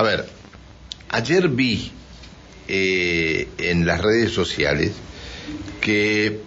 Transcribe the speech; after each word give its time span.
A 0.00 0.02
ver, 0.02 0.26
ayer 1.10 1.46
vi 1.50 1.92
eh, 2.68 3.50
en 3.58 3.84
las 3.84 4.00
redes 4.00 4.32
sociales 4.32 4.92
que 5.82 6.40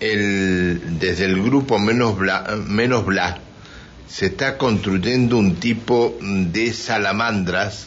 el, 0.00 0.98
desde 0.98 1.26
el 1.26 1.40
grupo 1.40 1.78
Menos 1.78 2.18
Bla, 2.18 2.58
Menos 2.66 3.06
Bla 3.06 3.38
se 4.08 4.26
está 4.26 4.58
construyendo 4.58 5.36
un 5.38 5.60
tipo 5.60 6.18
de 6.20 6.72
salamandras 6.72 7.86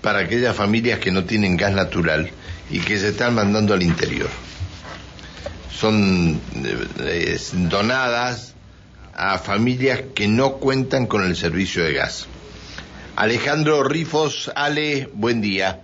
para 0.00 0.20
aquellas 0.20 0.54
familias 0.54 1.00
que 1.00 1.10
no 1.10 1.24
tienen 1.24 1.56
gas 1.56 1.72
natural 1.72 2.30
y 2.70 2.78
que 2.78 3.00
se 3.00 3.08
están 3.08 3.34
mandando 3.34 3.74
al 3.74 3.82
interior. 3.82 4.30
Son 5.76 6.40
eh, 7.00 7.36
donadas 7.68 8.54
a 9.12 9.38
familias 9.38 10.02
que 10.14 10.28
no 10.28 10.58
cuentan 10.58 11.08
con 11.08 11.24
el 11.24 11.34
servicio 11.34 11.82
de 11.82 11.94
gas. 11.94 12.28
Alejandro 13.20 13.84
Rifos, 13.84 14.50
Ale, 14.56 15.10
buen 15.12 15.42
día. 15.42 15.82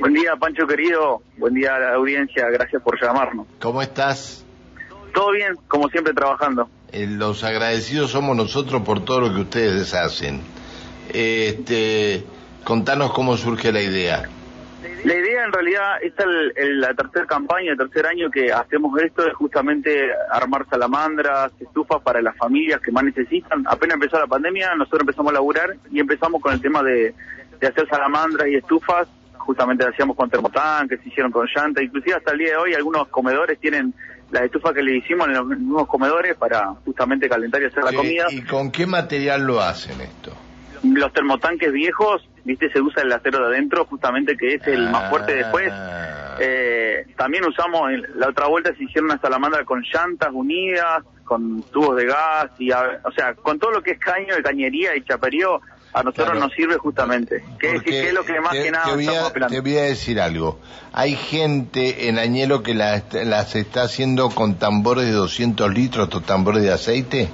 Buen 0.00 0.14
día, 0.14 0.34
Pancho 0.40 0.66
querido. 0.66 1.20
Buen 1.36 1.52
día 1.52 1.74
a 1.74 1.78
la 1.78 1.94
audiencia. 1.96 2.48
Gracias 2.48 2.80
por 2.80 2.98
llamarnos. 2.98 3.46
¿Cómo 3.60 3.82
estás? 3.82 4.46
Todo 5.12 5.32
bien, 5.32 5.56
como 5.68 5.90
siempre 5.90 6.14
trabajando. 6.14 6.70
Eh, 6.90 7.06
los 7.06 7.44
agradecidos 7.44 8.12
somos 8.12 8.34
nosotros 8.34 8.80
por 8.80 9.04
todo 9.04 9.20
lo 9.20 9.34
que 9.34 9.42
ustedes 9.42 9.92
hacen. 9.92 10.40
Este, 11.12 12.24
contanos 12.64 13.12
cómo 13.12 13.36
surge 13.36 13.70
la 13.70 13.82
idea. 13.82 14.30
La 15.04 15.14
idea 15.14 15.44
en 15.44 15.52
realidad, 15.52 16.02
esta 16.02 16.24
es 16.56 16.68
la 16.76 16.94
tercera 16.94 17.26
campaña, 17.26 17.72
el 17.72 17.78
tercer 17.78 18.06
año 18.06 18.30
que 18.30 18.52
hacemos 18.52 18.98
esto, 19.00 19.26
es 19.26 19.34
justamente 19.34 20.10
armar 20.30 20.66
salamandras, 20.68 21.52
estufas 21.60 22.02
para 22.02 22.20
las 22.20 22.36
familias 22.36 22.80
que 22.80 22.92
más 22.92 23.04
necesitan. 23.04 23.64
Apenas 23.66 23.94
empezó 23.94 24.18
la 24.18 24.26
pandemia, 24.26 24.74
nosotros 24.74 25.02
empezamos 25.02 25.30
a 25.30 25.34
laburar 25.34 25.76
y 25.90 26.00
empezamos 26.00 26.40
con 26.40 26.52
el 26.52 26.60
tema 26.60 26.82
de, 26.82 27.14
hacer 27.60 27.88
salamandras 27.88 28.48
y 28.48 28.56
estufas. 28.56 29.08
Justamente 29.38 29.86
hacíamos 29.86 30.16
con 30.16 30.30
termotanques, 30.30 31.00
se 31.02 31.08
hicieron 31.08 31.30
con 31.30 31.46
llanta, 31.54 31.82
inclusive 31.82 32.16
hasta 32.16 32.32
el 32.32 32.38
día 32.38 32.50
de 32.50 32.56
hoy 32.56 32.74
algunos 32.74 33.08
comedores 33.08 33.58
tienen 33.58 33.92
las 34.30 34.44
estufas 34.44 34.72
que 34.72 34.82
le 34.82 34.96
hicimos 34.96 35.28
en 35.28 35.34
los 35.34 35.46
nuevos 35.46 35.88
comedores 35.88 36.34
para 36.36 36.74
justamente 36.84 37.28
calentar 37.28 37.60
y 37.62 37.66
hacer 37.66 37.84
la 37.84 37.92
comida. 37.92 38.26
¿Y 38.30 38.42
con 38.42 38.70
qué 38.70 38.86
material 38.86 39.46
lo 39.46 39.60
hacen 39.60 40.00
esto? 40.00 40.32
Los 40.82 41.12
termotanques 41.12 41.72
viejos 41.72 42.26
viste 42.44 42.70
se 42.70 42.80
usa 42.80 43.02
el 43.02 43.12
acero 43.12 43.40
de 43.40 43.56
adentro 43.56 43.84
justamente 43.86 44.36
que 44.36 44.54
es 44.54 44.66
el 44.66 44.90
más 44.90 45.10
fuerte 45.10 45.34
después. 45.34 45.70
Ah. 45.72 46.36
eh, 46.40 47.06
también 47.16 47.44
usamos 47.46 47.90
la 48.16 48.28
otra 48.28 48.46
vuelta 48.46 48.74
se 48.74 48.84
hicieron 48.84 49.10
una 49.10 49.20
salamandra 49.20 49.64
con 49.64 49.82
llantas 49.82 50.30
unidas 50.32 51.02
con 51.24 51.62
tubos 51.72 51.96
de 51.96 52.06
gas 52.06 52.50
y 52.58 52.70
o 52.70 53.12
sea 53.16 53.34
con 53.34 53.58
todo 53.58 53.72
lo 53.72 53.82
que 53.82 53.92
es 53.92 53.98
caño 53.98 54.34
de 54.34 54.42
cañería 54.42 54.94
y 54.96 55.02
chaperío 55.02 55.60
a 55.94 56.02
nosotros 56.02 56.36
nos 56.40 56.52
sirve 56.52 56.76
justamente. 56.76 57.44
Que 57.60 57.76
es, 57.76 58.12
lo 58.12 58.24
que 58.24 58.40
más 58.40 58.52
que 58.52 58.68
nada 58.68 58.84
te 58.84 58.94
voy, 58.94 59.06
a, 59.06 59.46
te 59.46 59.60
voy 59.60 59.76
a 59.78 59.82
decir 59.82 60.20
algo. 60.20 60.58
Hay 60.92 61.14
gente 61.14 62.08
en 62.08 62.18
Añelo 62.18 62.64
que 62.64 62.74
las 62.74 63.54
está 63.54 63.84
haciendo 63.84 64.28
con 64.30 64.56
tambores 64.56 65.06
de 65.06 65.12
200 65.12 65.72
litros 65.72 66.12
o 66.12 66.20
tambores 66.20 66.64
de 66.64 66.72
aceite 66.72 67.28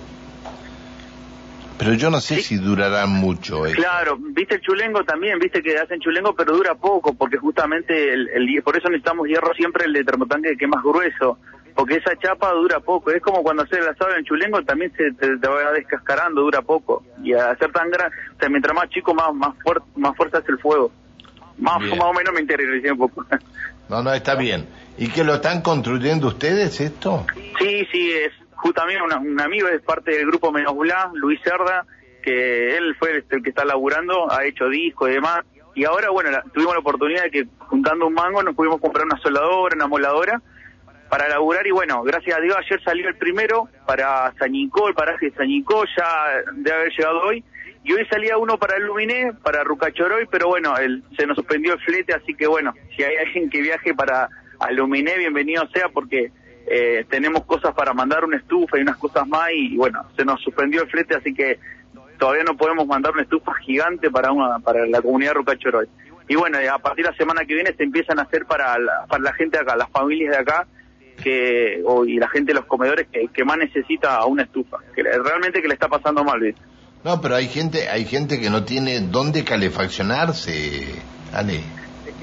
pero 1.80 1.94
yo 1.94 2.10
no 2.10 2.20
sé 2.20 2.42
si 2.42 2.58
durará 2.58 3.06
mucho. 3.06 3.62
Claro, 3.72 4.18
viste 4.18 4.56
el 4.56 4.60
chulengo 4.60 5.02
también, 5.02 5.38
viste 5.38 5.62
que 5.62 5.78
hacen 5.78 5.98
chulengo, 5.98 6.34
pero 6.34 6.54
dura 6.54 6.74
poco, 6.74 7.14
porque 7.14 7.38
justamente 7.38 8.12
el, 8.12 8.62
por 8.62 8.76
eso 8.76 8.90
necesitamos 8.90 9.26
hierro 9.26 9.54
siempre 9.54 9.86
el 9.86 9.94
de 9.94 10.04
termotanque 10.04 10.58
que 10.58 10.66
es 10.66 10.70
más 10.70 10.84
grueso, 10.84 11.38
porque 11.74 11.94
esa 11.94 12.14
chapa 12.18 12.52
dura 12.52 12.80
poco. 12.80 13.10
Es 13.10 13.22
como 13.22 13.42
cuando 13.42 13.62
hacer 13.62 13.78
el 13.78 13.88
asado 13.88 14.14
en 14.14 14.26
chulengo 14.26 14.62
también 14.62 14.92
se 14.94 15.10
te, 15.12 15.48
va 15.48 15.72
descascarando, 15.72 16.42
dura 16.42 16.60
poco. 16.60 17.02
Y 17.22 17.32
a 17.32 17.52
hacer 17.52 17.72
tan 17.72 17.90
grande, 17.90 18.14
o 18.36 18.38
sea, 18.38 18.50
mientras 18.50 18.76
más 18.76 18.90
chico, 18.90 19.14
más 19.14 19.32
más, 19.32 19.56
fuerte 19.62 19.86
más 19.96 20.14
fuerte 20.14 20.36
hace 20.36 20.52
el 20.52 20.58
fuego. 20.58 20.92
Más, 21.56 21.80
más 21.80 21.98
o 21.98 22.12
menos 22.12 22.34
me 22.34 22.42
interesa 22.42 22.92
un 22.92 22.98
poco. 22.98 23.24
No, 23.88 24.02
no, 24.02 24.12
está 24.12 24.34
bien. 24.34 24.68
¿Y 24.98 25.08
que 25.08 25.24
lo 25.24 25.36
están 25.36 25.62
construyendo 25.62 26.28
ustedes 26.28 26.78
esto? 26.78 27.26
Sí, 27.58 27.86
sí, 27.90 28.12
es 28.12 28.39
justamente 28.62 29.02
un 29.02 29.40
amigo 29.40 29.68
es 29.68 29.82
parte 29.82 30.12
del 30.12 30.26
grupo 30.26 30.52
Menos 30.52 30.76
Bla, 30.76 31.10
Luis 31.14 31.40
Cerda, 31.42 31.86
que 32.22 32.76
él 32.76 32.94
fue 32.98 33.24
el 33.28 33.42
que 33.42 33.50
está 33.50 33.64
laburando, 33.64 34.30
ha 34.30 34.44
hecho 34.44 34.68
disco 34.68 35.08
y 35.08 35.12
demás. 35.12 35.40
Y 35.74 35.84
ahora, 35.84 36.10
bueno, 36.10 36.30
tuvimos 36.52 36.74
la 36.74 36.80
oportunidad 36.80 37.24
de 37.24 37.30
que 37.30 37.46
juntando 37.58 38.06
un 38.06 38.14
mango 38.14 38.42
nos 38.42 38.54
pudimos 38.54 38.80
comprar 38.80 39.04
una 39.06 39.18
soldadora, 39.18 39.76
una 39.76 39.86
moladora 39.86 40.42
para 41.10 41.28
laburar 41.28 41.66
y 41.66 41.72
bueno, 41.72 42.02
gracias 42.04 42.38
a 42.38 42.40
Dios 42.40 42.56
ayer 42.56 42.80
salió 42.84 43.08
el 43.08 43.16
primero 43.16 43.68
para 43.84 44.32
Sañicó, 44.38 44.88
el 44.88 44.94
paraje 44.94 45.30
de 45.30 45.36
Sañicó, 45.36 45.84
ya 45.96 46.42
debe 46.54 46.76
haber 46.76 46.92
llegado 46.92 47.20
hoy. 47.22 47.44
Y 47.82 47.92
hoy 47.94 48.06
salía 48.06 48.36
uno 48.36 48.58
para 48.58 48.78
Luminé, 48.78 49.32
para 49.42 49.64
Rucachoroy, 49.64 50.26
pero 50.30 50.48
bueno, 50.48 50.76
el, 50.76 51.02
se 51.16 51.26
nos 51.26 51.34
suspendió 51.34 51.72
el 51.72 51.80
flete, 51.80 52.14
así 52.14 52.34
que 52.34 52.46
bueno, 52.46 52.74
si 52.94 53.02
hay 53.02 53.16
alguien 53.16 53.50
que 53.50 53.62
viaje 53.62 53.94
para 53.94 54.28
Luminé, 54.70 55.16
bienvenido 55.18 55.66
sea, 55.74 55.88
porque 55.88 56.30
eh, 56.66 57.04
tenemos 57.08 57.44
cosas 57.44 57.74
para 57.74 57.92
mandar 57.92 58.24
una 58.24 58.36
estufa 58.36 58.78
y 58.78 58.82
unas 58.82 58.96
cosas 58.96 59.26
más 59.26 59.48
y, 59.54 59.76
bueno, 59.76 60.04
se 60.16 60.24
nos 60.24 60.40
suspendió 60.40 60.82
el 60.82 60.88
flete, 60.88 61.16
así 61.16 61.34
que 61.34 61.58
todavía 62.18 62.44
no 62.44 62.56
podemos 62.56 62.86
mandar 62.86 63.12
una 63.12 63.22
estufa 63.22 63.54
gigante 63.54 64.10
para 64.10 64.30
una 64.30 64.58
para 64.60 64.86
la 64.86 65.00
comunidad 65.02 65.34
Rucachoroy. 65.34 65.88
Y 66.28 66.36
bueno, 66.36 66.58
a 66.72 66.78
partir 66.78 67.04
de 67.04 67.10
la 67.10 67.16
semana 67.16 67.44
que 67.44 67.54
viene 67.54 67.74
se 67.74 67.82
empiezan 67.82 68.20
a 68.20 68.22
hacer 68.22 68.46
para 68.46 68.78
la, 68.78 69.06
para 69.08 69.22
la 69.22 69.32
gente 69.32 69.56
de 69.56 69.62
acá, 69.62 69.76
las 69.76 69.90
familias 69.90 70.30
de 70.30 70.38
acá, 70.38 70.66
que 71.20 71.82
y 72.06 72.16
la 72.18 72.28
gente 72.28 72.52
de 72.52 72.60
los 72.60 72.66
comedores 72.66 73.08
que, 73.08 73.44
más 73.44 73.58
necesita 73.58 74.24
una 74.26 74.44
estufa, 74.44 74.78
que 74.94 75.02
realmente 75.02 75.60
que 75.60 75.68
le 75.68 75.74
está 75.74 75.88
pasando 75.88 76.22
mal, 76.22 76.40
¿viste? 76.40 76.60
No, 77.02 77.20
pero 77.20 77.34
hay 77.34 77.48
gente, 77.48 77.88
hay 77.88 78.04
gente 78.04 78.38
que 78.38 78.50
no 78.50 78.64
tiene 78.64 79.00
dónde 79.00 79.42
calefaccionarse, 79.42 80.84
Ale 81.32 81.79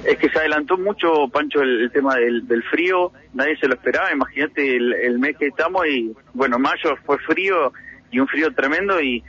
es 0.07 0.17
que 0.17 0.29
se 0.29 0.39
adelantó 0.39 0.77
mucho, 0.77 1.27
Pancho, 1.27 1.61
el, 1.61 1.91
tema 1.91 2.15
del, 2.15 2.63
frío, 2.71 3.11
nadie 3.33 3.57
se 3.57 3.67
lo 3.67 3.73
esperaba, 3.73 4.09
imagínate 4.09 4.77
el, 4.77 5.19
mes 5.19 5.35
que 5.37 5.47
estamos 5.47 5.85
y, 5.85 6.15
bueno, 6.33 6.57
mayo 6.57 6.95
fue 7.05 7.17
frío 7.19 7.73
y 8.09 8.19
un 8.19 8.27
frío 8.29 8.53
tremendo 8.53 9.01
y 9.01 9.21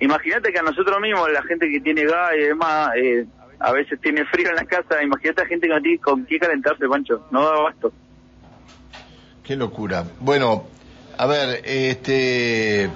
imagínate 0.00 0.52
que 0.52 0.58
a 0.58 0.62
nosotros 0.62 1.00
mismos, 1.00 1.30
la 1.30 1.42
gente 1.44 1.70
que 1.70 1.80
tiene 1.80 2.04
gas 2.04 2.32
y 2.36 2.40
demás, 2.40 2.90
eh, 2.96 3.26
a 3.60 3.70
veces 3.70 4.00
tiene 4.00 4.24
frío 4.24 4.48
en 4.48 4.56
la 4.56 4.64
casa, 4.64 5.00
imagínate 5.04 5.42
a 5.42 5.46
gente 5.46 5.68
que 5.68 5.74
no 5.74 5.80
tiene 5.80 5.98
con 6.00 6.26
qué 6.26 6.40
calentarse, 6.40 6.88
Pancho, 6.88 7.24
no 7.30 7.44
da 7.44 7.54
abasto. 7.54 7.92
Qué 9.44 9.54
locura. 9.54 10.04
Bueno, 10.18 10.64
a 11.16 11.26
ver, 11.26 11.60
este... 11.64 12.90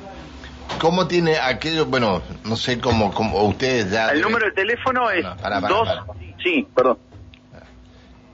¿Cómo 0.81 1.07
tiene 1.07 1.39
aquello? 1.39 1.87
Bueno, 1.87 2.21
no 2.45 2.57
sé 2.57 2.81
cómo, 2.81 3.15
cómo 3.15 3.45
ustedes 3.45 3.93
ya... 3.93 4.11
El 4.11 4.23
número 4.23 4.47
de 4.47 4.53
teléfono 4.53 5.09
es 5.11 5.25
dos... 5.69 5.89
Sí, 6.43 6.67
perdón. 6.75 6.99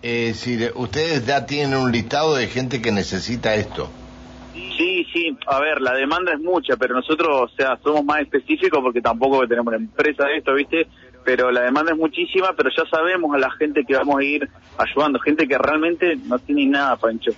Eh, 0.07 0.35
si 0.35 0.59
ustedes 0.75 1.25
ya 1.25 1.47
tienen 1.47 1.79
un 1.79 1.91
listado 1.91 2.35
de 2.35 2.47
gente 2.47 2.83
que 2.83 2.93
necesita 2.93 3.55
esto. 3.55 3.89
Sí, 4.53 5.07
sí, 5.11 5.35
a 5.47 5.59
ver, 5.61 5.81
la 5.81 5.95
demanda 5.95 6.35
es 6.35 6.41
mucha, 6.41 6.77
pero 6.77 6.95
nosotros, 6.95 7.51
o 7.51 7.57
sea, 7.57 7.79
somos 7.83 8.05
más 8.05 8.21
específicos 8.21 8.81
porque 8.83 9.01
tampoco 9.01 9.49
tenemos 9.49 9.69
una 9.69 9.79
empresa 9.79 10.25
de 10.27 10.37
esto, 10.37 10.53
¿viste? 10.53 10.89
Pero 11.25 11.51
la 11.51 11.63
demanda 11.63 11.93
es 11.93 11.99
muchísima, 11.99 12.53
pero 12.55 12.69
ya 12.69 12.85
sabemos 12.91 13.35
a 13.35 13.39
la 13.39 13.51
gente 13.53 13.83
que 13.89 13.97
vamos 13.97 14.19
a 14.19 14.23
ir 14.23 14.47
ayudando, 14.77 15.19
gente 15.21 15.49
que 15.49 15.57
realmente 15.57 16.17
no 16.27 16.39
tiene 16.39 16.67
nada, 16.67 16.97
Pancho. 16.97 17.31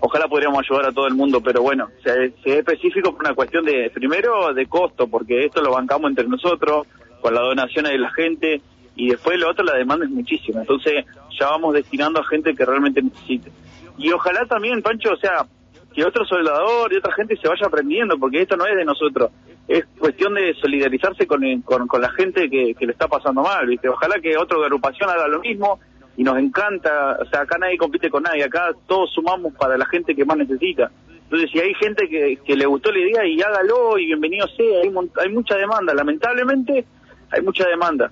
Ojalá 0.00 0.28
podríamos 0.28 0.64
ayudar 0.64 0.86
a 0.86 0.92
todo 0.92 1.06
el 1.06 1.14
mundo, 1.14 1.42
pero 1.42 1.60
bueno, 1.60 1.90
si 2.02 2.08
es 2.08 2.56
específico 2.56 3.12
por 3.12 3.26
una 3.26 3.34
cuestión 3.34 3.66
de, 3.66 3.90
primero, 3.90 4.54
de 4.54 4.64
costo, 4.64 5.06
porque 5.06 5.44
esto 5.44 5.60
lo 5.60 5.72
bancamos 5.72 6.08
entre 6.08 6.26
nosotros, 6.26 6.86
con 7.20 7.34
la 7.34 7.42
donación 7.42 7.84
de 7.84 7.98
la 7.98 8.10
gente, 8.10 8.62
y 8.94 9.10
después 9.10 9.38
lo 9.38 9.50
otro, 9.50 9.64
la 9.64 9.76
demanda 9.76 10.04
es 10.04 10.10
muchísima. 10.10 10.60
Entonces 10.60 11.04
ya 11.38 11.48
vamos 11.48 11.74
destinando 11.74 12.20
a 12.20 12.24
gente 12.24 12.54
que 12.54 12.64
realmente 12.64 13.02
necesite. 13.02 13.50
Y 13.98 14.10
ojalá 14.12 14.44
también, 14.46 14.82
Pancho, 14.82 15.12
o 15.12 15.16
sea, 15.16 15.46
que 15.92 16.04
otro 16.04 16.24
soldador 16.24 16.92
y 16.92 16.96
otra 16.96 17.12
gente 17.14 17.36
se 17.36 17.48
vaya 17.48 17.66
aprendiendo, 17.66 18.18
porque 18.18 18.42
esto 18.42 18.56
no 18.56 18.66
es 18.66 18.76
de 18.76 18.84
nosotros. 18.84 19.30
Es 19.68 19.84
cuestión 19.98 20.34
de 20.34 20.54
solidarizarse 20.54 21.26
con, 21.26 21.62
con, 21.62 22.00
la 22.00 22.10
gente 22.10 22.48
que, 22.50 22.74
que, 22.74 22.86
le 22.86 22.92
está 22.92 23.08
pasando 23.08 23.42
mal, 23.42 23.66
¿viste? 23.66 23.88
Ojalá 23.88 24.18
que 24.20 24.36
otra 24.36 24.58
agrupación 24.58 25.08
haga 25.08 25.28
lo 25.28 25.40
mismo 25.40 25.78
y 26.16 26.24
nos 26.24 26.38
encanta, 26.38 27.18
o 27.20 27.24
sea, 27.26 27.42
acá 27.42 27.58
nadie 27.58 27.78
compite 27.78 28.10
con 28.10 28.22
nadie, 28.22 28.44
acá 28.44 28.70
todos 28.86 29.10
sumamos 29.12 29.54
para 29.54 29.78
la 29.78 29.86
gente 29.86 30.14
que 30.14 30.24
más 30.24 30.36
necesita. 30.36 30.90
Entonces, 31.24 31.50
si 31.50 31.60
hay 31.60 31.72
gente 31.74 32.08
que, 32.08 32.38
que 32.44 32.56
le 32.56 32.66
gustó 32.66 32.90
la 32.92 32.98
idea 32.98 33.26
y 33.26 33.40
hágalo 33.40 33.98
y 33.98 34.06
bienvenido 34.06 34.46
sea, 34.48 34.80
hay, 34.82 34.92
hay 35.22 35.32
mucha 35.32 35.56
demanda, 35.56 35.94
lamentablemente 35.94 36.84
hay 37.30 37.42
mucha 37.42 37.66
demanda. 37.66 38.10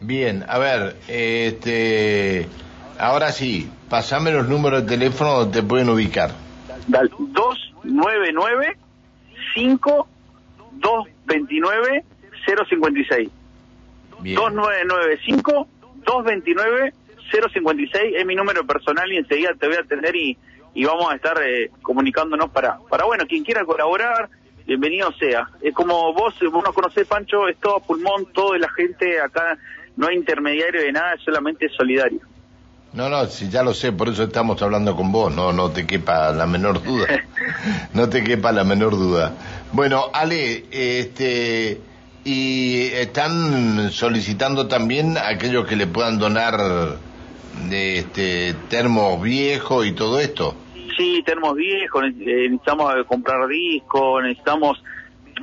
Bien, 0.00 0.44
a 0.48 0.58
ver, 0.58 0.96
este, 1.08 2.46
ahora 2.98 3.32
sí, 3.32 3.70
pasame 3.88 4.32
los 4.32 4.48
números 4.48 4.82
de 4.82 4.88
teléfono 4.88 5.38
donde 5.38 5.60
te 5.60 5.66
pueden 5.66 5.88
ubicar. 5.88 6.32
Dale, 6.86 7.08
299 7.18 8.76
5229 9.54 12.04
056. 12.46 13.30
Bien. 14.20 14.36
2995 14.36 15.68
229 16.04 16.92
056 17.30 18.14
es 18.16 18.26
mi 18.26 18.34
número 18.34 18.66
personal 18.66 19.10
y 19.12 19.16
enseguida 19.16 19.52
te 19.58 19.66
voy 19.66 19.76
a 19.76 19.80
atender 19.80 20.14
y, 20.14 20.36
y 20.74 20.84
vamos 20.84 21.10
a 21.10 21.16
estar 21.16 21.36
eh, 21.42 21.70
comunicándonos 21.82 22.50
para, 22.50 22.78
para, 22.88 23.04
bueno, 23.04 23.24
quien 23.26 23.44
quiera 23.44 23.64
colaborar, 23.64 24.28
bienvenido 24.66 25.12
sea. 25.12 25.48
Es 25.60 25.74
como 25.74 26.12
vos, 26.12 26.34
vos 26.52 26.64
nos 26.64 26.74
conocés, 26.74 27.06
Pancho, 27.06 27.48
es 27.48 27.56
todo 27.58 27.80
pulmón, 27.80 28.26
toda 28.32 28.58
la 28.58 28.68
gente 28.70 29.20
acá, 29.20 29.58
no 29.96 30.08
hay 30.08 30.16
intermediario 30.16 30.82
de 30.82 30.92
nada, 30.92 31.14
es 31.14 31.22
solamente 31.22 31.68
solidario. 31.70 32.20
No, 32.92 33.10
no, 33.10 33.26
si 33.26 33.50
ya 33.50 33.62
lo 33.62 33.74
sé, 33.74 33.92
por 33.92 34.08
eso 34.08 34.22
estamos 34.22 34.60
hablando 34.62 34.96
con 34.96 35.12
vos, 35.12 35.34
no, 35.34 35.52
no 35.52 35.70
te 35.70 35.86
quepa 35.86 36.30
la 36.32 36.46
menor 36.46 36.82
duda. 36.82 37.06
no 37.92 38.08
te 38.08 38.24
quepa 38.24 38.52
la 38.52 38.64
menor 38.64 38.92
duda. 38.92 39.32
Bueno, 39.72 40.04
Ale, 40.12 40.64
este, 40.70 41.78
y 42.24 42.84
están 42.86 43.90
solicitando 43.90 44.66
también 44.66 45.18
a 45.18 45.28
aquellos 45.28 45.66
que 45.66 45.76
le 45.76 45.86
puedan 45.86 46.18
donar 46.18 46.96
de 47.68 47.98
este 47.98 48.54
termos 48.68 49.20
viejos 49.22 49.86
y 49.86 49.92
todo 49.92 50.18
esto. 50.18 50.54
Sí, 50.96 51.22
termos 51.26 51.54
viejos, 51.54 52.02
necesitamos 52.14 52.94
comprar 53.06 53.46
discos, 53.48 54.22
necesitamos 54.22 54.82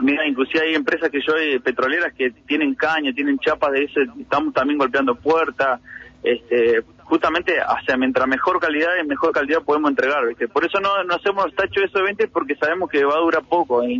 Mira, 0.01 0.27
inclusive 0.27 0.61
hay 0.65 0.75
empresas 0.75 1.09
que 1.09 1.19
yo, 1.25 1.35
eh, 1.37 1.59
petroleras, 1.59 2.13
que 2.13 2.31
tienen 2.47 2.73
caña, 2.75 3.13
tienen 3.13 3.37
chapas 3.39 3.71
de 3.71 3.83
ese, 3.83 4.01
estamos 4.19 4.53
también 4.53 4.77
golpeando 4.77 5.15
puertas, 5.15 5.79
este, 6.23 6.83
justamente, 7.03 7.57
hacia 7.59 7.97
mientras 7.97 8.27
mejor 8.27 8.59
calidad 8.59 8.89
y 9.01 9.07
mejor 9.07 9.33
calidad 9.33 9.61
podemos 9.61 9.91
entregar, 9.91 10.25
¿viste? 10.27 10.47
Por 10.47 10.65
eso 10.65 10.79
no, 10.79 11.03
no 11.03 11.15
hacemos 11.15 11.53
tacho 11.55 11.81
de 11.81 11.85
esos 11.85 12.01
eventos 12.01 12.29
porque 12.31 12.55
sabemos 12.55 12.89
que 12.89 13.03
va 13.03 13.15
a 13.15 13.19
durar 13.19 13.43
poco. 13.43 13.83
Y 13.83 13.99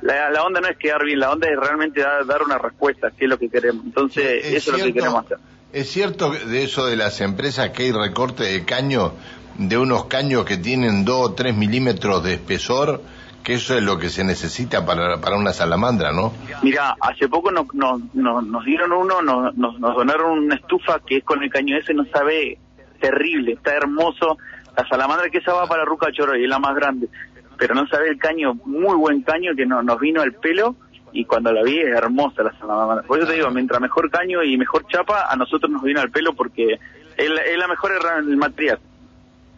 la, 0.00 0.30
la, 0.30 0.42
onda 0.42 0.60
no 0.60 0.68
es 0.68 0.78
quedar 0.78 1.04
bien, 1.04 1.18
la 1.18 1.32
onda 1.32 1.48
es 1.48 1.58
realmente 1.58 2.00
dar, 2.00 2.42
una 2.42 2.56
respuesta, 2.56 3.10
que 3.10 3.24
es 3.24 3.30
lo 3.30 3.38
que 3.38 3.48
queremos. 3.48 3.84
Entonces, 3.84 4.44
eso 4.54 4.72
es 4.72 4.78
lo 4.78 4.84
que 4.86 4.92
queremos 4.94 5.24
hacer. 5.24 5.38
¿Es 5.72 5.90
cierto 5.90 6.30
de 6.30 6.62
eso 6.62 6.86
de 6.86 6.96
las 6.96 7.20
empresas 7.20 7.70
que 7.70 7.82
hay 7.82 7.92
recorte 7.92 8.44
de 8.44 8.64
caño, 8.64 9.12
de 9.58 9.76
unos 9.76 10.06
caños 10.06 10.44
que 10.44 10.56
tienen 10.56 11.04
2 11.04 11.30
o 11.30 11.34
3 11.34 11.54
milímetros 11.54 12.22
de 12.22 12.34
espesor? 12.34 13.02
Que 13.46 13.54
eso 13.54 13.76
es 13.76 13.82
lo 13.84 13.96
que 13.96 14.08
se 14.08 14.24
necesita 14.24 14.84
para, 14.84 15.20
para 15.20 15.36
una 15.36 15.52
salamandra, 15.52 16.10
¿no? 16.10 16.32
Mira, 16.64 16.96
hace 17.00 17.28
poco 17.28 17.52
nos, 17.52 17.72
nos, 17.74 18.00
nos, 18.12 18.64
dieron 18.64 18.92
uno, 18.92 19.22
nos, 19.22 19.54
nos, 19.54 19.78
donaron 19.78 20.40
una 20.40 20.56
estufa 20.56 20.98
que 21.06 21.18
es 21.18 21.24
con 21.24 21.40
el 21.44 21.48
caño 21.48 21.76
ese, 21.76 21.94
no 21.94 22.04
sabe, 22.06 22.58
terrible, 23.00 23.52
está 23.52 23.72
hermoso. 23.72 24.36
La 24.76 24.84
salamandra 24.88 25.30
que 25.30 25.38
esa 25.38 25.52
va 25.52 25.68
para 25.68 25.84
Ruca 25.84 26.10
Choro 26.10 26.36
y 26.36 26.42
es 26.42 26.48
la 26.48 26.58
más 26.58 26.74
grande, 26.74 27.08
pero 27.56 27.76
no 27.76 27.86
sabe 27.86 28.08
el 28.08 28.18
caño, 28.18 28.54
muy 28.64 28.96
buen 28.96 29.22
caño 29.22 29.54
que 29.54 29.64
no, 29.64 29.80
nos 29.80 30.00
vino 30.00 30.22
al 30.22 30.32
pelo 30.32 30.74
y 31.12 31.24
cuando 31.24 31.52
la 31.52 31.62
vi 31.62 31.78
es 31.78 31.96
hermosa 31.96 32.42
la 32.42 32.58
salamandra. 32.58 33.06
Por 33.06 33.20
eso 33.20 33.28
te 33.28 33.34
digo, 33.34 33.48
mientras 33.52 33.80
mejor 33.80 34.10
caño 34.10 34.42
y 34.42 34.56
mejor 34.56 34.88
chapa, 34.88 35.30
a 35.30 35.36
nosotros 35.36 35.70
nos 35.70 35.84
vino 35.84 36.00
al 36.00 36.10
pelo 36.10 36.34
porque 36.34 36.80
es, 37.16 37.30
es 37.30 37.58
la 37.58 37.68
mejor 37.68 37.92
el 38.18 38.36
material. 38.36 38.80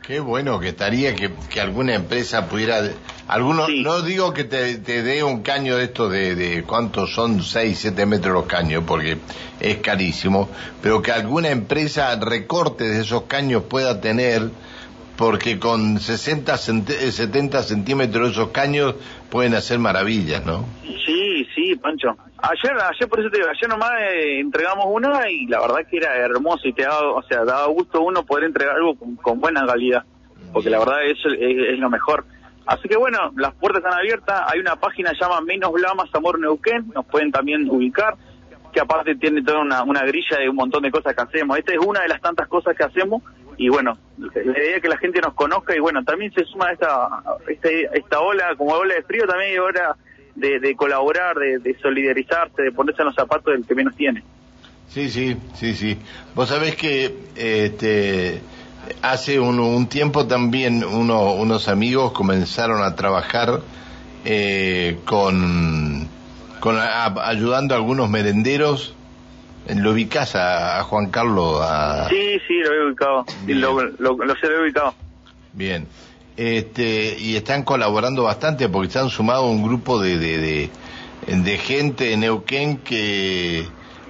Qué 0.03 0.21
bueno 0.21 0.59
que 0.59 0.69
estaría 0.69 1.15
que, 1.15 1.31
que 1.51 1.61
alguna 1.61 1.95
empresa 1.95 2.49
pudiera... 2.49 2.83
Algunos, 3.27 3.69
No 3.83 4.01
digo 4.01 4.33
que 4.33 4.45
te, 4.45 4.79
te 4.79 5.03
dé 5.03 5.23
un 5.23 5.43
caño 5.43 5.77
de 5.77 5.85
estos 5.85 6.11
de, 6.11 6.35
de 6.35 6.63
cuántos 6.63 7.13
son 7.13 7.43
6, 7.43 7.79
7 7.79 8.07
metros 8.07 8.33
los 8.33 8.47
caños, 8.47 8.85
porque 8.87 9.19
es 9.61 9.77
carísimo, 9.79 10.49
pero 10.81 11.03
que 11.03 11.13
alguna 11.13 11.51
empresa 11.51 12.17
recorte 12.17 12.85
de 12.85 13.03
esos 13.03 13.25
caños 13.25 13.65
pueda 13.69 14.01
tener, 14.01 14.51
porque 15.19 15.59
con 15.59 15.99
60, 15.99 16.57
70 16.57 17.63
centímetros 17.65 18.29
de 18.29 18.33
esos 18.35 18.49
caños 18.51 18.95
pueden 19.29 19.55
hacer 19.55 19.81
maravillas, 19.81 20.47
¿no? 20.47 20.65
Sí, 21.05 21.45
sí, 21.57 21.75
Pancho. 21.75 22.17
Ayer, 22.41 22.73
ayer 22.81 23.09
por 23.09 23.19
eso 23.19 23.29
te 23.29 23.39
digo, 23.39 23.51
ayer 23.51 23.69
nomás 23.69 23.91
eh, 24.01 24.39
entregamos 24.39 24.87
una 24.89 25.29
y 25.29 25.47
la 25.47 25.61
verdad 25.61 25.79
que 25.91 25.97
era 25.97 26.15
hermoso 26.15 26.69
y 26.69 26.73
te 26.73 26.85
daba, 26.85 27.15
o 27.15 27.23
sea, 27.25 27.45
daba 27.45 27.67
gusto 27.67 28.01
uno 28.01 28.25
poder 28.25 28.45
entregar 28.45 28.77
algo 28.77 28.97
con, 29.21 29.41
buena 29.41 29.67
calidad, 29.67 30.05
porque 30.53 30.71
la 30.71 30.79
verdad 30.79 31.05
eso 31.05 31.29
es, 31.31 31.79
lo 31.81 31.91
mejor. 31.91 32.25
Así 32.65 32.89
que 32.89 32.97
bueno, 32.97 33.33
las 33.37 33.55
puertas 33.55 33.83
están 33.83 33.99
abiertas, 33.99 34.43
hay 34.47 34.61
una 34.61 34.77
página 34.77 35.11
que 35.11 35.19
llama 35.21 35.41
Menos 35.41 35.73
Blamas 35.73 36.15
Amor 36.15 36.39
Neuquén, 36.39 36.93
nos 36.95 37.05
pueden 37.07 37.33
también 37.33 37.69
ubicar, 37.69 38.15
que 38.73 38.79
aparte 38.79 39.17
tiene 39.17 39.43
toda 39.43 39.63
una, 39.63 39.83
una 39.83 40.03
grilla 40.05 40.39
de 40.39 40.49
un 40.49 40.55
montón 40.55 40.85
de 40.85 40.93
cosas 40.93 41.17
que 41.17 41.23
hacemos. 41.23 41.59
Esta 41.59 41.73
es 41.73 41.81
una 41.85 42.03
de 42.03 42.09
las 42.09 42.21
tantas 42.21 42.47
cosas 42.47 42.77
que 42.77 42.85
hacemos 42.85 43.23
y 43.59 43.69
bueno, 43.69 43.99
la 44.19 44.41
idea 44.41 44.77
es 44.77 44.83
que 44.83 44.89
la 44.89 44.97
gente 44.97 45.21
nos 45.21 45.35
conozca 45.35 45.77
y 45.77 45.81
bueno, 45.81 46.03
también 46.05 46.33
se 46.33 46.45
suma 46.45 46.73
esta, 46.73 47.09
esta, 47.49 47.69
esta 47.69 48.21
ola, 48.21 48.55
como 48.57 48.73
ola 48.73 48.95
de 48.95 49.03
frío, 49.03 49.27
también 49.27 49.51
hay 49.53 49.59
hora 49.59 49.97
de, 50.37 50.75
colaborar, 50.77 51.37
de, 51.37 51.59
de, 51.59 51.77
solidarizarse, 51.81 52.63
de 52.63 52.73
ponerse 52.73 53.03
en 53.03 53.07
los 53.07 53.17
zapatos 53.17 53.53
del 53.53 53.67
que 53.67 53.75
menos 53.75 53.97
tiene. 53.97 54.23
Sí, 54.89 55.11
sí, 55.11 55.37
sí, 55.55 55.75
sí. 55.75 55.99
Vos 56.35 56.49
sabés 56.49 56.77
que 56.77 57.15
este, 57.37 58.41
hace 59.03 59.41
un, 59.41 59.59
un 59.59 59.89
tiempo 59.89 60.27
también 60.27 60.85
uno, 60.85 61.35
unos 61.35 61.69
amigos 61.69 62.13
comenzaron 62.13 62.83
a 62.83 62.95
trabajar 62.95 63.61
eh, 64.25 64.99
con, 65.05 66.09
con 66.61 66.79
ayudando 66.79 67.75
a 67.75 67.77
algunos 67.77 68.09
merenderos. 68.09 68.95
¿Lo 69.75 69.93
ubicás 69.93 70.35
a, 70.35 70.83
Juan 70.85 71.11
Carlos? 71.11 71.61
A... 71.63 72.09
Sí, 72.09 72.39
sí, 72.47 72.55
lo 72.65 72.73
he 72.73 72.87
ubicado. 72.87 73.25
Lo, 73.47 73.83
lo, 73.99 74.17
lo, 74.17 74.35
he 74.35 74.63
ubicado. 74.63 74.95
Bien 75.53 75.87
este, 76.39 77.17
y 77.19 77.35
están 77.35 77.65
colaborando 77.65 78.23
bastante 78.23 78.69
porque 78.69 78.93
se 78.93 79.01
han 79.01 79.11
sumado 79.11 79.51
un 79.51 79.65
grupo 79.65 80.01
de, 80.01 80.19
de, 80.19 80.71
de, 81.27 81.59
gente 81.59 82.13
en 82.13 82.21
Neuquén 82.21 82.77
que 82.79 83.67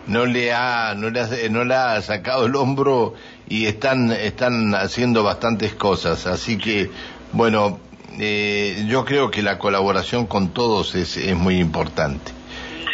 no 0.07 0.27
le 0.27 0.53
ha 0.53 0.95
no 0.95 1.09
le 1.09 1.49
no 1.49 1.65
le 1.65 1.75
ha 1.75 2.01
sacado 2.03 2.45
el 2.45 2.55
hombro 2.55 3.15
y 3.49 3.65
están 3.65 4.13
están 4.13 4.75
haciendo 4.75 5.23
bastantes 5.23 5.75
cosas 5.75 6.27
así 6.27 6.59
que 6.59 6.91
bueno 7.33 7.81
eh, 8.19 8.85
yo 8.87 9.07
creo 9.07 9.31
que 9.31 9.41
la 9.41 9.59
colaboración 9.59 10.27
con 10.27 10.51
todos 10.51 10.95
es, 10.97 11.17
es 11.17 11.35
muy 11.35 11.59
importante 11.59 12.33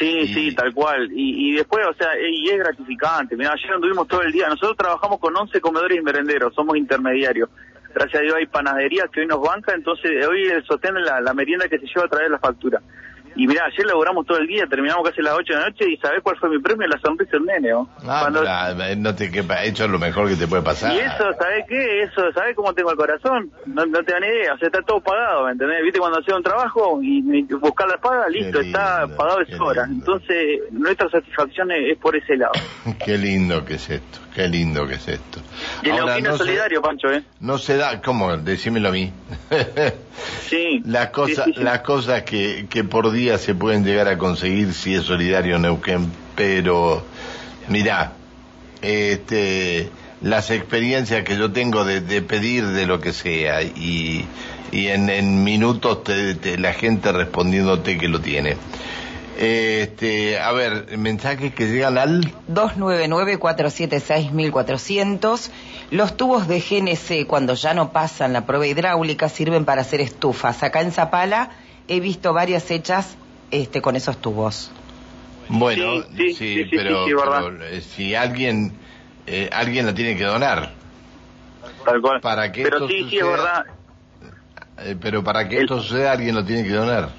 Sí, 0.04 0.26
sí, 0.34 0.54
tal 0.54 0.74
cual. 0.74 1.10
Y, 1.12 1.50
y 1.50 1.56
después, 1.56 1.86
o 1.86 1.94
sea, 1.94 2.08
y 2.20 2.48
es 2.48 2.58
gratificante. 2.58 3.36
Mira, 3.36 3.52
ayer 3.52 3.72
anduvimos 3.72 4.06
todo 4.06 4.22
el 4.22 4.32
día. 4.32 4.48
Nosotros 4.48 4.76
trabajamos 4.76 5.18
con 5.18 5.36
11 5.36 5.60
comedores 5.60 5.98
y 5.98 6.02
merenderos, 6.02 6.54
somos 6.54 6.76
intermediarios 6.76 7.48
gracias 7.94 8.20
a 8.20 8.22
Dios 8.22 8.34
hay 8.34 8.46
panadería 8.46 9.04
que 9.12 9.20
hoy 9.20 9.26
nos 9.26 9.40
banca, 9.40 9.72
entonces 9.72 10.26
hoy 10.26 10.46
el 10.46 10.64
sostén 10.64 10.94
la, 11.02 11.20
la 11.20 11.32
merienda 11.32 11.68
que 11.68 11.78
se 11.78 11.86
lleva 11.86 12.06
a 12.06 12.08
través 12.08 12.26
de 12.26 12.32
la 12.32 12.38
factura. 12.38 12.82
Y 13.36 13.46
mira, 13.46 13.64
ayer 13.66 13.86
laburamos 13.86 14.26
todo 14.26 14.38
el 14.38 14.46
día, 14.46 14.64
terminamos 14.68 15.08
casi 15.08 15.20
las 15.22 15.34
8 15.34 15.52
de 15.52 15.58
la 15.58 15.66
noche 15.66 15.84
y 15.90 15.96
¿sabés 15.96 16.22
cuál 16.22 16.36
fue 16.36 16.50
mi 16.50 16.58
premio? 16.60 16.86
La 16.86 16.98
sonrisa 16.98 17.32
del 17.32 17.44
nene, 17.44 17.70
¿no? 17.70 17.88
Ah, 18.06 18.74
no 18.96 19.14
te 19.14 19.30
quepa, 19.30 19.64
hecho 19.64 19.88
lo 19.88 19.98
mejor 19.98 20.28
que 20.28 20.36
te 20.36 20.46
puede 20.46 20.62
pasar. 20.62 20.92
Y 20.92 20.98
eso, 20.98 21.32
¿sabés 21.38 21.64
qué? 21.68 22.02
Eso, 22.02 22.32
¿sabés 22.32 22.54
cómo 22.54 22.72
tengo 22.74 22.90
el 22.90 22.96
corazón? 22.96 23.50
No, 23.66 23.84
no 23.86 24.02
te 24.04 24.12
dan 24.12 24.24
idea, 24.24 24.54
o 24.54 24.58
sea, 24.58 24.66
está 24.66 24.82
todo 24.82 25.00
pagado, 25.00 25.46
¿me 25.46 25.52
entendés? 25.52 25.82
¿Viste 25.82 25.98
cuando 25.98 26.20
hacía 26.20 26.36
un 26.36 26.42
trabajo 26.42 27.00
y, 27.02 27.42
buscar 27.54 27.88
la 27.88 27.98
paga? 27.98 28.28
Listo, 28.28 28.60
está 28.60 29.06
pagado 29.16 29.38
de 29.40 29.56
sobra. 29.56 29.84
Entonces, 29.84 30.60
nuestra 30.70 31.08
satisfacción 31.10 31.72
es, 31.72 31.98
por 31.98 32.14
ese 32.16 32.36
lado. 32.36 32.52
qué 33.04 33.18
lindo 33.18 33.64
que 33.64 33.74
es 33.74 33.90
esto, 33.90 34.20
qué 34.34 34.48
lindo 34.48 34.86
que 34.86 34.94
es 34.94 35.08
esto. 35.08 35.40
Y 35.82 35.90
el 35.90 36.22
no 36.22 36.36
solidario, 36.36 36.80
Pancho, 36.80 37.10
¿eh? 37.10 37.22
No 37.40 37.58
se 37.58 37.76
da, 37.76 38.00
¿cómo? 38.00 38.36
Decímelo 38.36 38.90
a 38.90 38.92
mí. 38.92 39.12
sí. 40.40 40.82
Las 40.84 41.08
cosas, 41.08 41.46
las 41.56 41.80
cosas 41.80 42.22
que, 42.22 42.66
que 42.68 42.84
por 42.84 43.10
día 43.10 43.23
se 43.38 43.54
pueden 43.54 43.84
llegar 43.84 44.08
a 44.08 44.18
conseguir 44.18 44.74
si 44.74 44.94
es 44.94 45.04
solidario 45.04 45.58
Neuquén, 45.58 46.10
pero 46.36 47.04
mira 47.68 48.12
este, 48.82 49.88
las 50.20 50.50
experiencias 50.50 51.24
que 51.24 51.36
yo 51.36 51.52
tengo 51.52 51.84
de, 51.84 52.00
pedir 52.22 52.66
de 52.66 52.86
lo 52.86 53.00
que 53.00 53.12
sea 53.12 53.62
y, 53.62 54.26
en, 54.72 55.44
minutos 55.44 56.00
la 56.58 56.72
gente 56.72 57.12
respondiéndote 57.12 57.98
que 57.98 58.08
lo 58.08 58.20
tiene. 58.20 58.56
Este, 59.38 60.38
a 60.38 60.52
ver, 60.52 60.96
mensajes 60.96 61.52
que 61.54 61.66
llegan 61.66 61.98
al 61.98 62.32
299-476-1400. 62.52 65.50
Los 65.90 66.16
tubos 66.16 66.46
de 66.46 66.60
GNC, 66.60 67.26
cuando 67.26 67.54
ya 67.54 67.74
no 67.74 67.90
pasan 67.90 68.32
la 68.32 68.46
prueba 68.46 68.64
hidráulica, 68.66 69.28
sirven 69.28 69.64
para 69.64 69.80
hacer 69.82 70.00
estufas. 70.00 70.62
Acá 70.62 70.82
en 70.82 70.92
Zapala 70.92 71.50
he 71.88 72.00
visto 72.00 72.32
varias 72.32 72.70
hechas 72.70 73.16
este, 73.50 73.82
con 73.82 73.96
esos 73.96 74.18
tubos. 74.18 74.70
Bueno, 75.48 76.02
sí, 76.34 76.68
pero, 76.70 77.06
eh, 77.62 77.80
si 77.82 78.14
alguien 78.14 78.72
eh, 79.26 79.48
alguien 79.52 79.86
la 79.86 79.94
tiene 79.94 80.16
que 80.16 80.24
donar. 80.24 80.72
Tal 81.84 82.00
cual. 82.00 82.20
Para 82.20 82.50
que 82.52 82.62
pero 82.62 82.86
sí, 82.88 83.06
sí, 83.08 83.18
es 83.18 83.26
verdad. 83.26 83.64
Eh, 84.78 84.96
pero 85.00 85.22
para 85.22 85.48
que 85.48 85.60
esto 85.60 85.80
suceda, 85.80 86.12
alguien 86.12 86.34
lo 86.34 86.44
tiene 86.44 86.64
que 86.64 86.72
donar. 86.72 87.10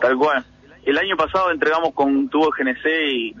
Tal 0.00 0.16
cual. 0.16 0.44
El 0.84 0.98
año 0.98 1.16
pasado 1.16 1.50
entregamos 1.50 1.92
con 1.94 2.08
un 2.08 2.28
tubo 2.28 2.50
GNC 2.50 2.86
y 3.12 3.34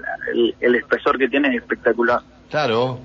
el, 0.60 0.74
espesor 0.74 1.18
que 1.18 1.28
tiene 1.28 1.48
es 1.48 1.62
espectacular. 1.62 2.20
Claro. 2.50 3.00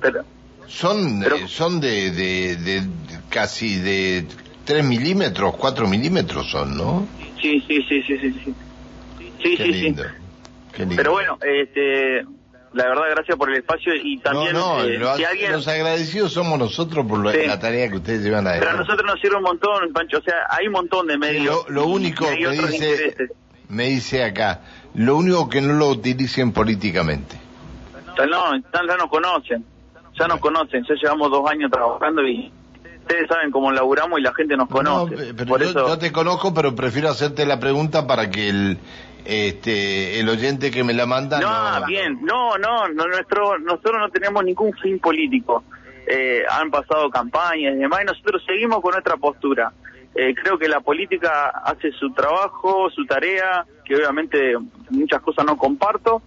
son 0.67 1.23
son 1.47 1.79
de, 1.79 2.11
de, 2.11 2.55
de, 2.57 2.83
casi 3.29 3.79
de 3.79 4.27
3 4.65 4.83
milímetros, 4.83 5.55
4 5.55 5.87
milímetros 5.87 6.49
son, 6.49 6.77
¿no? 6.77 7.07
Sí, 7.45 7.63
sí, 7.67 7.81
sí, 7.87 8.01
sí, 8.01 8.17
sí. 8.17 8.41
sí. 8.43 8.55
Sí, 9.43 9.57
sí, 9.57 9.73
sí. 9.73 9.95
Pero 10.95 11.11
bueno, 11.11 11.37
este, 11.43 12.23
la 12.73 12.87
verdad, 12.87 13.03
gracias 13.11 13.37
por 13.37 13.51
el 13.51 13.57
espacio 13.57 13.93
y 13.93 14.17
también 14.17 14.53
no, 14.53 14.83
eh, 14.83 14.99
si 15.15 15.23
alguien... 15.23 15.51
los 15.51 15.67
agradecidos 15.67 16.33
somos 16.33 16.57
nosotros 16.57 17.05
por 17.05 17.23
la 17.23 17.59
tarea 17.59 17.87
que 17.89 17.97
ustedes 17.97 18.23
llevan 18.23 18.47
adelante. 18.47 18.65
Pero 18.65 18.77
a 18.77 18.81
nosotros 18.81 19.05
nos 19.05 19.21
sirve 19.21 19.37
un 19.37 19.43
montón, 19.43 19.93
Pancho, 19.93 20.17
o 20.17 20.21
sea, 20.21 20.33
hay 20.49 20.65
un 20.65 20.73
montón 20.73 21.05
de 21.05 21.19
medios. 21.19 21.69
Lo, 21.69 21.85
único 21.85 22.25
que 22.25 22.49
dice, 22.49 23.15
me 23.69 23.89
dice 23.89 24.23
acá, 24.23 24.61
lo 24.95 25.17
único 25.17 25.47
que 25.47 25.61
no 25.61 25.73
lo 25.73 25.89
utilicen 25.89 26.51
políticamente. 26.51 27.37
No, 28.17 28.57
ya 28.57 28.97
nos 28.97 29.09
conocen, 29.09 29.63
ya 30.17 30.27
nos 30.27 30.39
conocen, 30.39 30.83
ya 30.83 30.95
llevamos 30.95 31.29
dos 31.29 31.47
años 31.47 31.69
trabajando 31.69 32.27
y 32.27 32.51
ustedes 33.05 33.27
saben 33.27 33.51
cómo 33.51 33.71
laburamos 33.71 34.19
y 34.19 34.23
la 34.23 34.33
gente 34.33 34.57
nos 34.57 34.67
conoce. 34.67 35.15
No, 35.15 35.45
pero 35.47 35.71
yo, 35.71 35.97
te 35.99 36.11
conozco, 36.11 36.53
pero 36.53 36.75
prefiero 36.75 37.09
hacerte 37.09 37.45
la 37.45 37.59
pregunta 37.59 38.07
para 38.07 38.31
que 38.31 38.49
el 38.49 38.79
este 39.23 40.19
el 40.19 40.29
oyente 40.29 40.69
que 40.69 40.83
me 40.83 40.93
la 40.93 41.07
manda 41.07 41.39
no, 41.39 41.87
bien 41.87 42.19
no 42.21 42.59
no 42.59 42.87
no 42.89 43.07
nuestro 43.07 43.57
nosotros 43.57 43.95
no 43.99 44.09
tenemos 44.09 44.43
ningún 44.43 44.73
fin 44.73 44.99
político. 44.99 45.63
Eh, 46.07 46.43
han 46.49 46.69
pasado 46.69 47.09
campañas 47.09 47.73
y 47.75 47.77
demás 47.77 48.01
y 48.03 48.05
nosotros 48.05 48.43
seguimos 48.45 48.81
con 48.81 48.91
nuestra 48.91 49.17
postura. 49.17 49.71
Eh, 50.13 50.33
creo 50.35 50.57
que 50.57 50.67
la 50.67 50.79
política 50.79 51.49
hace 51.63 51.91
su 51.91 52.11
trabajo 52.13 52.89
su 52.89 53.05
tarea 53.05 53.65
que 53.83 53.95
obviamente 53.95 54.53
muchas 54.89 55.21
cosas 55.21 55.45
no 55.45 55.57
comparto 55.57 56.21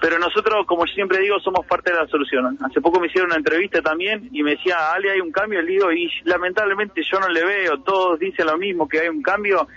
pero 0.00 0.18
nosotros, 0.18 0.66
como 0.66 0.86
siempre 0.86 1.18
digo, 1.18 1.38
somos 1.40 1.66
parte 1.66 1.90
de 1.92 1.98
la 1.98 2.06
solución. 2.06 2.58
Hace 2.64 2.80
poco 2.80 3.00
me 3.00 3.06
hicieron 3.06 3.30
una 3.30 3.36
entrevista 3.36 3.82
también 3.82 4.28
y 4.32 4.42
me 4.42 4.52
decía, 4.52 4.92
Ale, 4.92 5.12
hay 5.12 5.20
un 5.20 5.30
cambio, 5.30 5.60
le 5.60 5.72
digo, 5.72 5.92
y 5.92 6.10
lamentablemente 6.24 7.02
yo 7.10 7.20
no 7.20 7.28
le 7.28 7.44
veo, 7.44 7.80
todos 7.80 8.18
dicen 8.18 8.46
lo 8.46 8.56
mismo, 8.56 8.88
que 8.88 9.00
hay 9.00 9.08
un 9.08 9.22
cambio, 9.22 9.68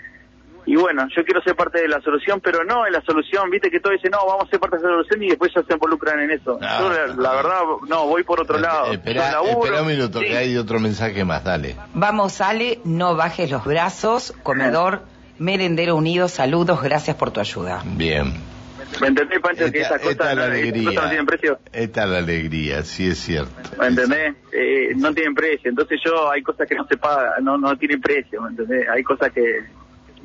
y 0.66 0.76
bueno, 0.76 1.06
yo 1.14 1.24
quiero 1.24 1.42
ser 1.42 1.54
parte 1.54 1.82
de 1.82 1.88
la 1.88 2.00
solución, 2.00 2.40
pero 2.40 2.64
no 2.64 2.86
es 2.86 2.92
la 2.92 3.02
solución, 3.02 3.50
viste 3.50 3.70
que 3.70 3.80
todos 3.80 3.96
dicen, 3.96 4.12
no, 4.12 4.26
vamos 4.26 4.46
a 4.46 4.50
ser 4.50 4.60
parte 4.60 4.78
de 4.78 4.82
la 4.84 4.88
solución 4.88 5.22
y 5.22 5.28
después 5.28 5.52
ya 5.54 5.62
se 5.62 5.74
involucran 5.74 6.20
en 6.20 6.30
eso. 6.30 6.58
Yo, 6.58 6.90
la, 7.16 7.34
verdad, 7.34 7.60
no, 7.86 8.06
voy 8.06 8.22
por 8.22 8.40
otro 8.40 8.58
lado. 8.58 8.92
Espera, 8.92 9.42
un 9.42 9.86
minuto, 9.86 10.20
que 10.20 10.36
hay 10.36 10.56
otro 10.56 10.80
mensaje 10.80 11.22
más, 11.24 11.44
dale. 11.44 11.76
Vamos, 11.92 12.40
Ale, 12.40 12.80
no 12.84 13.14
bajes 13.14 13.50
los 13.50 13.64
brazos, 13.64 14.32
comedor, 14.42 15.02
merendero 15.38 15.96
unido, 15.96 16.28
saludos, 16.28 16.82
gracias 16.82 17.16
por 17.16 17.30
tu 17.30 17.40
ayuda. 17.40 17.82
Bien. 17.84 18.53
¿Me 19.00 19.08
entendés, 19.08 19.40
Pancho, 19.40 19.70
que 19.70 19.80
esas 19.80 20.00
cosas, 20.00 20.36
no 20.36 20.50
tienen 20.50 21.26
precio? 21.26 21.58
Esta 21.72 22.04
es 22.04 22.10
la 22.10 22.18
alegría, 22.18 22.82
sí 22.82 23.08
es 23.08 23.18
cierto. 23.18 23.52
¿Me 23.78 23.88
entendés? 23.88 24.34
Eh, 24.52 24.92
no 24.96 25.12
tienen 25.12 25.34
precio. 25.34 25.70
Entonces 25.70 26.00
yo, 26.04 26.30
hay 26.30 26.42
cosas 26.42 26.68
que 26.68 26.74
no 26.74 26.86
se 26.86 26.96
pagan, 26.96 27.44
no, 27.44 27.58
no 27.58 27.76
tienen 27.76 28.00
precio, 28.00 28.40
¿me 28.42 28.50
entendés? 28.50 28.88
Hay 28.88 29.02
cosas 29.02 29.32
que, 29.32 29.64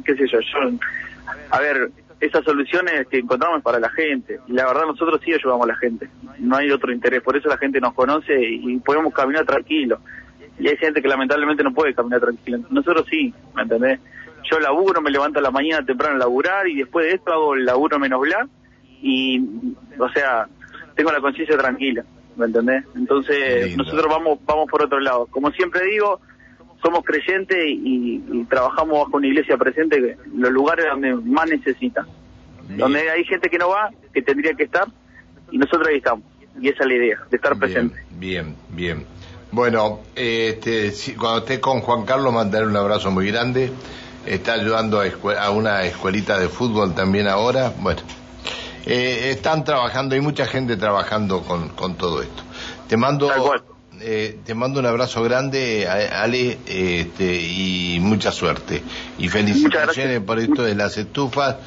qué 0.04 0.16
sé 0.16 0.28
yo, 0.32 0.40
yo... 0.40 0.78
A 1.52 1.60
ver, 1.60 1.92
esas 2.20 2.44
soluciones 2.44 3.08
que 3.08 3.20
encontramos 3.20 3.62
para 3.62 3.80
la 3.80 3.90
gente. 3.90 4.40
Y 4.48 4.54
la 4.54 4.66
verdad 4.66 4.86
nosotros 4.86 5.22
sí 5.24 5.34
ayudamos 5.34 5.66
a 5.66 5.74
la 5.74 5.76
gente. 5.76 6.10
No 6.40 6.58
hay 6.58 6.72
otro 6.72 6.92
interés. 6.92 7.22
Por 7.22 7.38
eso 7.38 7.50
la 7.50 7.58
gente 7.58 7.80
nos 7.80 7.94
conoce 7.94 8.34
y 8.40 8.78
podemos 8.80 9.14
caminar 9.14 9.46
tranquilo. 9.46 10.00
Y 10.60 10.68
hay 10.68 10.78
gente 10.78 11.02
que 11.02 11.08
lamentablemente 11.08 11.64
no 11.64 11.74
puede 11.74 11.94
caminar 11.94 12.20
tranquilo. 12.20 12.60
Nosotros 12.70 13.06
sí, 13.10 13.34
¿me 13.56 13.62
entendés? 13.62 14.00
Yo 14.52 14.60
laburo, 14.60 15.02
me 15.02 15.12
levanto 15.12 15.40
a 15.40 15.42
la 15.42 15.52
mañana 15.52 15.86
temprano 15.86 16.16
a 16.16 16.20
laburar 16.20 16.68
y 16.68 16.78
después 16.78 17.06
de 17.06 17.14
esto 17.14 17.32
hago 17.32 17.56
el 17.56 17.66
laburo 17.66 18.00
menos 18.00 18.20
bla 18.22 18.48
y, 19.02 19.40
o 19.98 20.10
sea, 20.10 20.48
tengo 20.96 21.12
la 21.12 21.22
conciencia 21.22 21.58
tranquila, 21.58 22.04
¿me 22.36 22.46
entendés? 22.46 22.84
Entonces, 22.96 23.76
nosotros 23.78 24.08
vamos, 24.10 24.40
vamos 24.46 24.70
por 24.70 24.84
otro 24.84 25.00
lado. 25.00 25.28
Como 25.28 25.52
siempre 25.52 25.86
digo, 25.86 26.20
somos 26.82 27.04
creyentes 27.04 27.58
y, 27.68 28.46
trabajamos 28.50 29.06
bajo 29.06 29.18
una 29.18 29.28
iglesia 29.28 29.58
presente 29.58 29.98
en 29.98 30.42
los 30.42 30.52
lugares 30.52 30.86
donde 30.92 31.14
más 31.16 31.50
necesita. 31.50 32.06
Donde 32.70 33.10
hay 33.10 33.24
gente 33.24 33.50
que 33.50 33.58
no 33.58 33.70
va, 33.70 33.90
que 34.14 34.22
tendría 34.22 34.54
que 34.54 34.64
estar, 34.64 34.88
y 35.52 35.58
nosotros 35.58 35.88
ahí 35.88 35.98
estamos. 35.98 36.24
Y 36.62 36.70
esa 36.70 36.84
es 36.84 36.88
la 36.88 36.94
idea, 36.94 37.20
de 37.30 37.38
estar 37.38 37.58
presente. 37.58 37.96
Bien, 38.12 38.56
bien. 38.70 39.06
Bueno, 39.52 40.02
este, 40.16 40.94
cuando 41.18 41.40
esté 41.40 41.60
con 41.60 41.82
Juan 41.82 42.06
Carlos, 42.06 42.32
mandarle 42.32 42.68
un 42.68 42.76
abrazo 42.76 43.10
muy 43.10 43.32
grande. 43.32 43.72
Está 44.26 44.54
ayudando 44.54 45.02
a, 45.02 45.06
a 45.42 45.50
una 45.50 45.84
escuelita 45.86 46.38
de 46.38 46.50
fútbol 46.50 46.94
también 46.94 47.28
ahora. 47.28 47.74
Bueno, 47.80 48.02
eh, 48.86 49.32
están 49.32 49.64
trabajando, 49.64 50.16
hay 50.16 50.22
mucha 50.22 50.46
gente 50.46 50.78
trabajando 50.78 51.42
con, 51.42 51.70
con 51.70 51.96
todo 51.96 52.22
esto. 52.22 52.44
Te 52.88 52.98
mando, 52.98 53.30
eh, 54.02 54.40
te 54.46 54.54
mando 54.56 54.80
un 54.80 54.86
abrazo 54.86 55.22
grande, 55.24 55.88
Ale, 55.88 56.58
este, 56.66 57.42
y 57.42 58.00
mucha 58.02 58.32
suerte. 58.32 58.82
Y 59.18 59.28
felicitaciones 59.28 60.22
por 60.22 60.40
esto 60.40 60.64
de 60.64 60.76
las 60.76 60.98
estufas. 60.98 61.58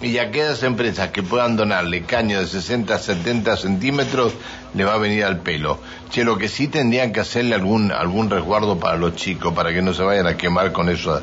Y 0.00 0.18
a 0.18 0.22
aquellas 0.22 0.62
empresas 0.62 1.10
que 1.10 1.24
puedan 1.24 1.56
donarle 1.56 2.02
caño 2.02 2.38
de 2.38 2.46
60 2.46 2.94
a 2.94 2.98
70 2.98 3.56
centímetros, 3.56 4.32
le 4.74 4.84
va 4.84 4.94
a 4.94 4.98
venir 4.98 5.24
al 5.24 5.40
pelo. 5.40 5.80
Che, 6.10 6.22
lo 6.22 6.38
que 6.38 6.48
sí 6.48 6.68
tendrían 6.68 7.12
que 7.12 7.18
hacerle 7.20 7.56
algún, 7.56 7.90
algún 7.90 8.30
resguardo 8.30 8.78
para 8.78 8.96
los 8.96 9.16
chicos, 9.16 9.52
para 9.54 9.72
que 9.72 9.82
no 9.82 9.92
se 9.92 10.04
vayan 10.04 10.28
a 10.28 10.36
quemar 10.36 10.70
con 10.70 10.88
eso, 10.88 11.20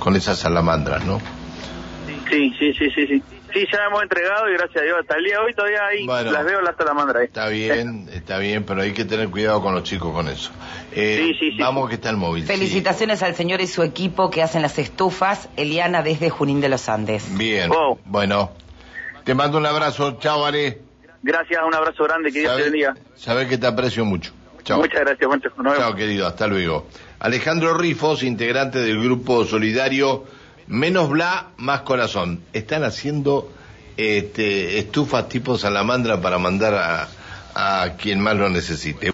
con 0.00 0.16
esas 0.16 0.40
salamandras, 0.40 1.04
¿no? 1.04 1.20
Sí, 2.28 2.52
sí, 2.58 2.72
sí, 2.72 2.90
sí, 2.90 3.06
sí. 3.06 3.22
Sí, 3.56 3.66
ya 3.72 3.86
hemos 3.86 4.02
entregado 4.02 4.50
y 4.50 4.52
gracias 4.52 4.82
a 4.82 4.84
Dios 4.84 4.98
hasta 5.00 5.16
el 5.16 5.24
día 5.24 5.38
de 5.38 5.44
hoy 5.46 5.54
todavía 5.54 5.86
ahí 5.86 6.06
las 6.06 6.44
veo 6.44 6.60
la 6.60 6.76
salamandra 6.76 7.20
ahí. 7.20 7.26
Está 7.26 7.48
bien, 7.48 8.06
está 8.12 8.36
bien, 8.36 8.64
pero 8.64 8.82
hay 8.82 8.92
que 8.92 9.06
tener 9.06 9.30
cuidado 9.30 9.62
con 9.62 9.74
los 9.74 9.82
chicos 9.82 10.12
con 10.12 10.28
eso. 10.28 10.50
Eh, 10.92 11.22
sí, 11.22 11.34
sí, 11.40 11.50
sí. 11.52 11.58
Vamos 11.58 11.88
que 11.88 11.94
está 11.94 12.10
el 12.10 12.18
móvil. 12.18 12.44
Felicitaciones 12.44 13.22
al 13.22 13.34
señor 13.34 13.62
y 13.62 13.66
su 13.66 13.82
equipo 13.82 14.28
que 14.28 14.42
hacen 14.42 14.60
las 14.60 14.78
estufas. 14.78 15.48
Eliana 15.56 16.02
desde 16.02 16.28
Junín 16.28 16.60
de 16.60 16.68
los 16.68 16.86
Andes. 16.90 17.34
Bien, 17.34 17.70
oh. 17.74 17.98
bueno. 18.04 18.50
Te 19.24 19.34
mando 19.34 19.56
un 19.56 19.64
abrazo. 19.64 20.18
Chao, 20.20 20.44
Ale. 20.44 20.82
Gracias, 21.22 21.58
un 21.66 21.74
abrazo 21.74 22.04
grande, 22.04 22.30
que 22.30 22.40
Dios 22.40 22.54
te 22.58 22.62
bendiga. 22.64 22.94
Sabes 23.14 23.48
que 23.48 23.56
te 23.56 23.66
aprecio 23.66 24.04
mucho. 24.04 24.32
Chao. 24.64 24.80
Muchas 24.80 25.00
gracias. 25.00 25.30
Chao, 25.78 25.94
querido, 25.94 26.26
hasta 26.26 26.46
luego. 26.46 26.88
Alejandro 27.20 27.72
Rifos, 27.72 28.22
integrante 28.22 28.80
del 28.80 29.02
grupo 29.02 29.46
solidario 29.46 30.24
Menos 30.68 31.08
Bla, 31.08 31.48
Más 31.58 31.82
Corazón. 31.82 32.40
Están 32.52 32.84
haciendo 32.84 33.52
este, 33.96 34.78
estufas 34.78 35.28
tipo 35.28 35.58
salamandra 35.58 36.20
para 36.20 36.38
mandar 36.38 36.74
a, 36.74 37.08
a 37.54 37.96
quien 37.96 38.20
más 38.20 38.36
lo 38.36 38.48
necesite. 38.48 39.04